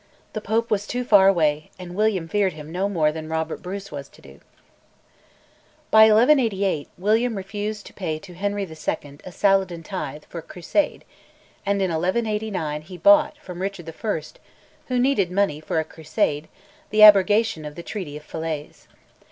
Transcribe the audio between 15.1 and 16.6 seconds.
money for a crusade,